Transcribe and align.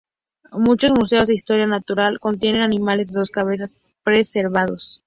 Muchos 0.53 0.93
museos 0.93 1.27
de 1.27 1.35
historia 1.35 1.67
natural 1.67 2.19
contienen 2.19 2.63
animales 2.63 3.13
de 3.13 3.19
dos 3.19 3.29
cabezas 3.29 3.77
preservados. 4.03 4.99